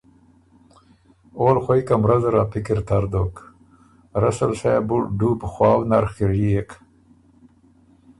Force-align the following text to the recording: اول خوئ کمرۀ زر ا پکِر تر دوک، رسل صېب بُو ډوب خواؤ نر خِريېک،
اول 1.37 1.57
خوئ 1.63 1.81
کمرۀ 1.87 2.17
زر 2.23 2.35
ا 2.41 2.43
پکِر 2.51 2.79
تر 2.87 3.03
دوک، 3.11 3.35
رسل 4.23 4.51
صېب 4.59 4.83
بُو 4.87 4.97
ډوب 5.17 5.39
خواؤ 5.51 5.79
نر 5.89 6.05
خِريېک، 6.13 6.69